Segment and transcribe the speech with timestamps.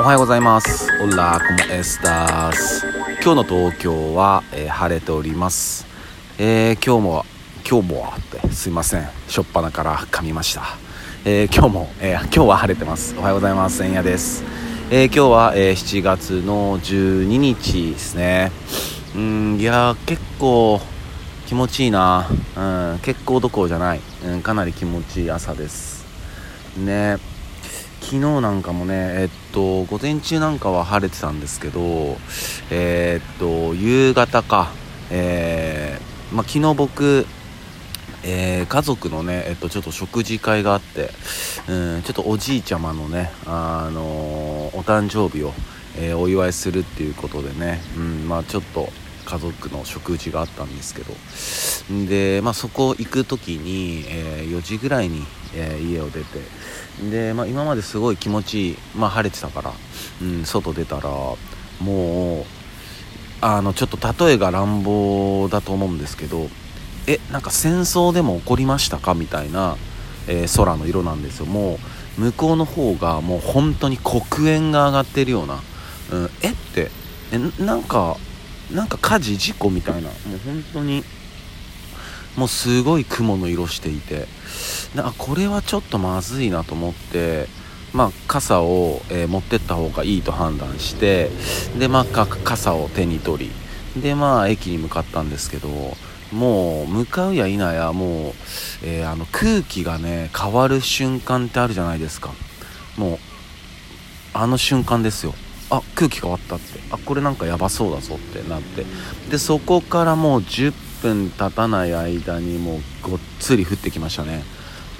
[0.00, 0.88] おはようございます。
[1.02, 2.86] オラコモエスタース。
[3.20, 5.88] 今日の東京は、えー、晴れております、
[6.38, 7.24] えー、今日も
[7.68, 9.08] 今日もってすいません。
[9.26, 10.62] しょっぱなから噛みました、
[11.24, 13.16] えー、今日も、え今日は晴れてます。
[13.18, 13.78] おはようございます。
[13.78, 14.44] 千夜です、
[14.92, 18.52] え今日は、え7月の12日ですね。
[19.16, 20.80] うんいや結構
[21.46, 26.06] 気持ちいいな、うん、結構どころじゃない、うん、かなり気持ちいい朝です。
[26.76, 27.16] ね。
[28.08, 32.16] 昨日なんかもねえっと午前中なんかは晴れてたんですけど
[32.70, 34.72] えー、っと夕方か
[35.10, 37.26] えー、まあ、昨日僕
[38.24, 41.10] えー、家族のね、えっと、ちょっと食事会があって、
[41.68, 45.52] うん、ちょっとおじいちゃまのね、あの、お誕生日を、
[45.96, 48.88] え、お祝いするっていうことでね、うん、まあちょっと
[49.28, 51.14] 家族の食事があったんですけど。
[52.08, 55.22] で、まあ、そこ行く時に、えー、4時ぐらいに、
[55.54, 56.40] えー、家を出て。
[57.10, 59.72] で、まあ、今まですごい気持ちいい、まあ、晴れてたから、
[60.22, 61.10] うん、外出たら
[61.80, 62.44] もう
[63.40, 66.48] あのちょっと例えが乱暴だと思うんですけど。
[67.08, 69.78] えなんか戦争でも起こりましたかみたいな、
[70.26, 71.46] えー、空の色なんですよ。
[71.46, 71.78] も
[72.18, 75.62] う向こうの方がもう本当に黒煙が上がってるような、
[76.12, 76.90] うん、えって。
[77.32, 78.18] えなんか
[78.72, 80.08] なんか火事事故みたいな。
[80.08, 81.04] もう本当に。
[82.36, 84.26] もうすごい雲の色していて。
[84.96, 87.48] あこれはちょっとまずいなと思って。
[87.92, 91.30] まあ、傘を、えー、持ってった方がいいと判断して。
[91.78, 93.50] で、まあ、傘を手に取
[93.94, 94.00] り。
[94.00, 95.96] で、まあ、駅に向かったんですけど。
[96.32, 98.32] もう向かうや否やもう、
[98.82, 102.32] えー、あの空気がね変わる瞬間ってあるじゃないですか。
[102.96, 103.18] もう
[104.34, 105.34] あの瞬間ですよ。
[105.70, 106.80] あ空気変わったって。
[106.90, 108.84] あこれなんかやばそうだぞってなって。
[109.30, 114.42] でそこからもう10分経たない間にもうごっつり降ってきましたね。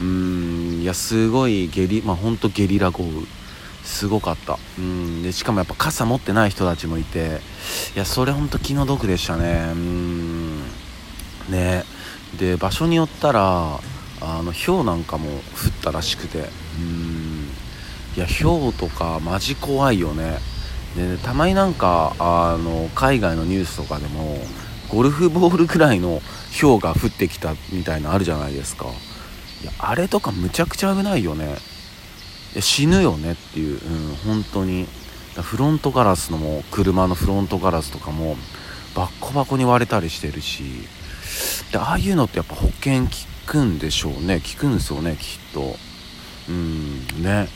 [0.00, 3.26] うんいやすごいゲリまあほんとゲリラ豪雨。
[3.84, 4.58] すごかった。
[4.78, 7.40] うんでしかもやっぱ傘持ってない人たちもいて。
[7.96, 9.70] いやそれほんと気の毒でしたね。
[9.72, 10.62] うん
[11.48, 11.84] ね。
[12.38, 13.80] で場所によったら
[14.20, 15.40] あの氷なんかも降っ
[15.82, 16.50] たらしくて。
[16.78, 17.48] うん
[18.16, 20.38] いや氷とかマジ怖いよね。
[20.96, 24.38] でたまになんかあの海外のニュースとかでも
[24.88, 26.20] ゴルフボールぐらいの
[26.60, 28.86] 氷が降ってきたみたいなのあるじゃないですか。
[29.62, 31.56] いやあれとかむちゃくちゃ危ないよね。
[32.60, 34.86] 死ぬよねっていう、うん、本当に。
[35.42, 38.36] フロントガラスのも車のフロントガラスとかも
[38.96, 40.64] バッコバコに割れたりしてるし。
[41.70, 43.10] でああいうのってやっぱ保険効
[43.46, 44.40] くんでしょうね。
[44.40, 45.76] 効くんですよねきっと。
[46.48, 47.48] うんね。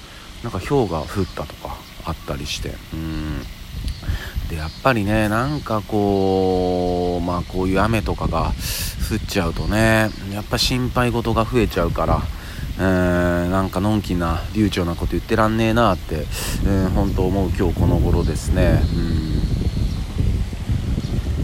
[0.45, 1.77] なんか氷が降ったとか。
[2.05, 2.75] あったりして。
[2.93, 3.43] うん。
[4.49, 8.53] でやっぱりねなんかこうまあこういう雨とかが
[9.11, 12.23] 降っちゃうとねやっぱ心配事が増えちゃうから
[12.79, 18.81] えー、なんかのんきな流暢なこと言ってらんねえなって、えー、本当思う今日この頃ですね。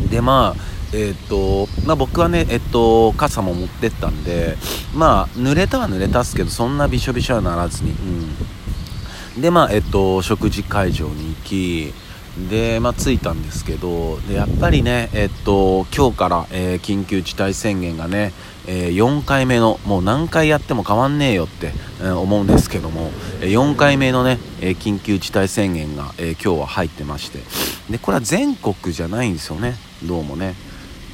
[0.03, 0.09] うん。
[0.09, 0.63] でまあ
[0.95, 4.57] えー、っとまあ、僕はね、えっと、傘も持ってったんで
[4.95, 8.35] まあ濡れたは濡れたっすけどそんなびしょびしょはならずに、うん、
[9.41, 11.93] でまあえっと食事会場に行き
[12.51, 18.33] で、まあ、着いたんですけどでやっぱりね、えっと、今日から、えー、緊急事態宣言がね、
[18.69, 23.11] えー、4回目のもう何回やっても変わんねえよって、えー、思うんですけども
[23.41, 27.39] 4回目のね、え緊急事態宣言が、え今日は入ってまして。
[27.91, 29.77] でこれは全国じゃないんですよね。
[30.05, 30.55] どうもね。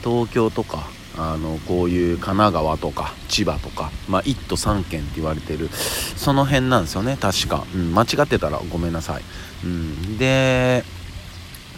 [0.02, 5.68] 東京とかあのこういう神奈川とか千葉とか、まあ、1都3県って言われてる
[6.16, 9.22] その辺なんですよね確か、うん、間違ってたらごめんなさい、
[9.64, 10.84] うん、で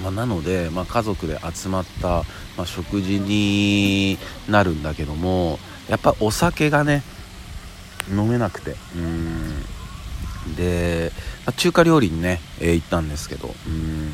[0.03, 2.25] まあ、なので、まあ、家族で集まった、
[2.59, 5.59] まあ、食事になるんだけども
[5.89, 7.03] やっぱお酒がね
[8.11, 8.77] 飲めなくて。
[8.95, 9.65] うん
[10.55, 11.11] で、
[11.57, 13.53] 中華料理にね、えー、行ったんですけど。
[13.67, 14.13] うん。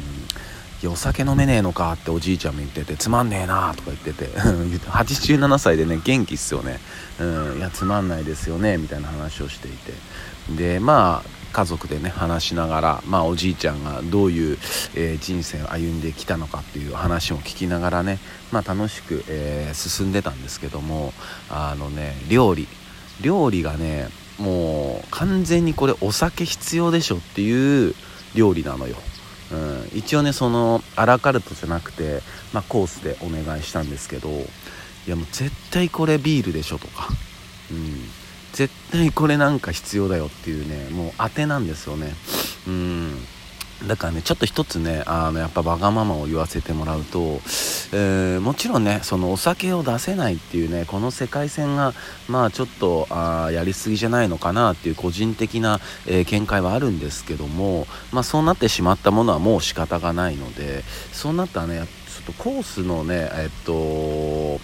[0.82, 4.26] いやお酒飲めねえのかっておじいちゃんも言っててつまんねえなとか言ってて
[4.90, 6.80] 87歳でね元気っすよね、
[7.20, 9.92] うん、いやつまんないですよねみたいな話をしていて。
[10.56, 14.58] でまあ家族でね話しながら、まあ、おじいちゃんがどういう、
[14.94, 18.18] えー、人生を歩んできたのかっていう話を聞きながらね、
[18.50, 21.12] まあ、楽しく、えー、進んでたんですけども
[21.50, 22.66] あのね料理。
[23.20, 24.08] 料理がね
[24.38, 27.94] もう完全にこれお酒必要でしょっていう
[28.34, 28.96] 料理なのよ。
[29.52, 32.22] うん、一応ねそのアラカルトじゃなくて、
[32.52, 37.08] まあ、コースでお願いしたんですけどいやもう絶対これビールでしょとか、
[37.70, 38.08] うん、
[38.52, 42.14] 絶対これなんか必要だよっていうねもう当てなんですよね。
[42.66, 43.18] うん。
[43.86, 47.40] だからねちょっと一つねあのやっぱわがままを言わせてもらうと、
[47.92, 51.92] えー、もちろんねそのお酒を出せないっていうねこの世界線が
[52.28, 64.60] まあちょっとあやりすぎじゃないのかなっていう個人的な、えー、見解はあるんですけどもまあそうなってしまったものはもう仕方がないのでそうなったらねちょっとコースのねえっと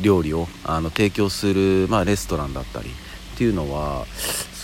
[0.00, 2.90] 料理をあの提供する、まあ、レストランだったり
[3.34, 4.06] っていうのは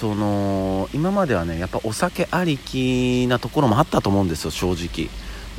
[0.00, 5.10] その今まではねやっぱお酒ありきなところもあったと思うんですよ正直、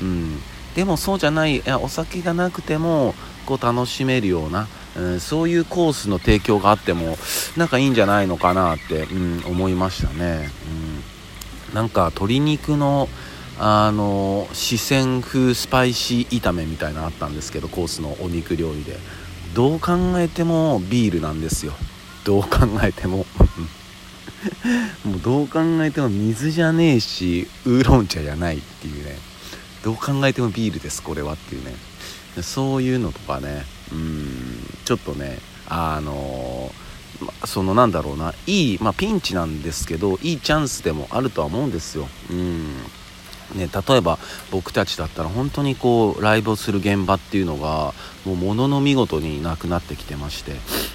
[0.01, 0.39] うん、
[0.73, 3.13] でもそうじゃないいやお酒がなくても
[3.45, 4.67] こう楽しめるような、
[4.97, 7.17] うん、そういうコースの提供があっても
[7.55, 10.49] なんかいいんじゃないのかなって、うん、思いましたね、
[11.69, 13.07] うん、なんか鶏肉の
[13.59, 18.97] あの四川風スパイシー炒めみたいなのあったんですけどコースのお肉料理で。
[19.53, 21.73] どう考えてもビールなんですよ。
[22.23, 22.49] どう考
[22.83, 23.25] えても。
[25.05, 29.17] もうどう考えても水じゃねえしウーロン茶じゃないっていうね。
[29.83, 31.75] どう考えてもビールですこれはっていうね。
[32.41, 33.65] そういうのとかね。
[33.91, 38.33] うんちょっとねあのー、そのなんだろうな。
[38.47, 42.07] いい、まあ、ピンチなんですけどいいチャンスでもあるとは思うんですよ。
[42.29, 42.75] うん。
[43.55, 44.17] ね、例えば
[44.51, 47.93] 僕たちだったら本当にこうライブをする現場っていうのが
[48.25, 50.53] もうものの見事になくなってきてまして、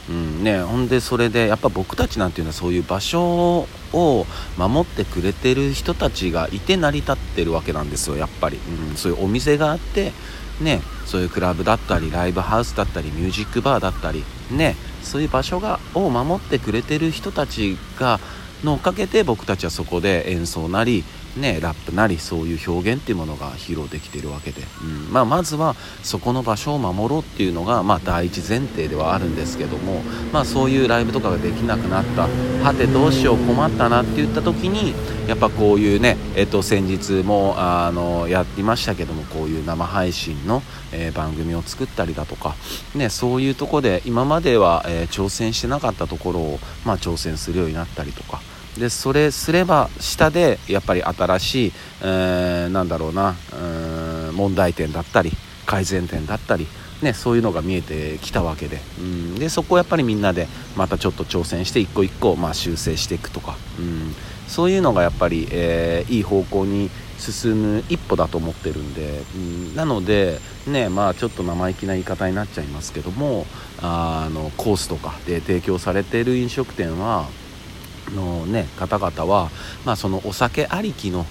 [0.09, 4.27] うんね、ほんでそれでやっぱ僕たちなんていうのはそういう場所を
[4.57, 8.59] 守ってくれてる人たちがいて成り立ってるわけなんですよやっぱり、
[8.91, 10.13] うん、そういうお店があって
[10.61, 18.21] ね、そういうクラブだったりライブハウスだったりミュージックバーだったりねそういう場所がを守ってくれてる人たちが
[18.65, 21.05] のおかげで僕たちはそこで演奏なり
[21.37, 30.01] ね、ラップなりそういう表現っていうものが披露できているわけで、うんまあ、まずはそこの場所を守ろうっていうのが、まあ、第一前提ではあるんですけども、
[30.33, 32.23] まあ、そういうライブとかができなくなった
[32.65, 34.95] はてどうしよう困ったなって言った時に
[35.29, 40.63] やっぱこういうね、えっと、先日もあのやりましたけどもこういう生配信の、
[40.93, 42.55] えー、番組を作ったりだとか、
[42.95, 48.41] ね、そういうとこで今までは、えー、挑戦してなかったところを、まあ、挑戦するようになったりとか。
[48.79, 55.33] でそれすれば下でやっぱり新しい、えー、なんだろうなう問題点だったり
[55.65, 56.67] 改善点だったり、
[57.03, 60.47] ね、そういうのが見えてきたわけで,、うん、でそこをやっぱりみんなで
[60.77, 64.15] またちょっと挑戦して一個一個、まあ、修正していくとか、うん、
[64.47, 73.47] そういうのがやっぱり、えー、いい方向に進む一歩だと思ってるんで、うん、なので、ねまあ、ちょっと生意気な言い方になっちゃいますけども
[73.83, 77.27] あのコースとかで提供されている飲食店は
[78.15, 79.51] の、ね、方々は、
[79.85, 81.25] まあ、そのお酒ありきの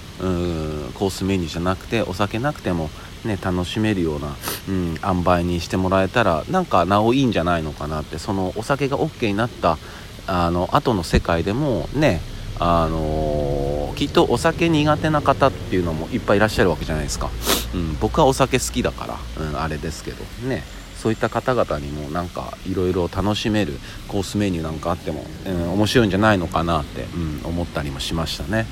[0.94, 2.90] コースメニューじゃなくてお酒なくても、
[3.24, 4.36] ね、楽しめるような、
[4.68, 9.78] うん、塩梅にしてもらえたらなんかなおいいんじゃないのかなってそのお酒が OK になった
[10.26, 12.20] あの後の世界でもね
[12.58, 17.30] あのー、きっとお酒苦手な方っていうのもいっぱいいらっしゃるわけじゃないですか、
[17.74, 20.75] うん、僕はお酒好きだから、うん、あれですけどね。
[20.96, 23.74] そういった方々にもなんかいろいろ楽しめる
[24.08, 28.66] コースメニューなんかあっても、うん、面白いんじゃないのかなって、うん、思ったりもしましたね、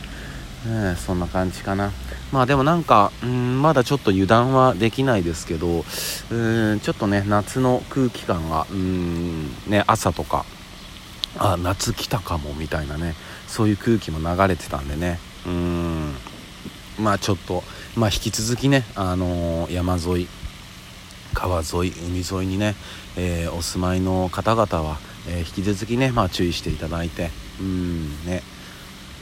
[0.66, 1.92] うん、そんな感じかな。
[2.32, 5.84] まあでもなんか、うん、まだちょっと油断はできないですけど、
[6.30, 10.44] うん、ちょっとね夏の空気感が、うんね、朝とか
[11.38, 13.14] あ夏来たかもみたいなね
[13.46, 15.20] そういう空気も流れてたんでね。
[15.46, 16.14] うん
[16.98, 17.62] まあちょっと、
[17.96, 20.28] まあ、引き続きね、あのー、山沿い
[21.34, 22.74] 川沿い海沿いにね、
[23.16, 24.98] えー、お住まいの方々は、
[25.28, 28.42] えー、引き続きね、まあ、注意していただいてうんね。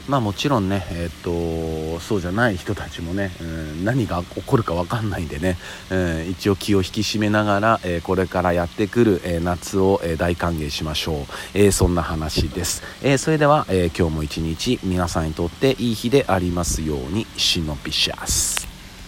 [0.07, 5.57] まあもちろんね、えー、っとそうじゃない人たちもね、うん、何が起こるか分かんないんでね、
[5.91, 18.72] うん、一応気を引き締めながら、えー、これからやってくる、えー、夏を、え大歓迎しましょう、えそんな話です、えそれでは、え今日も一日皆さんにとっていい日でありますようにシノピシャス。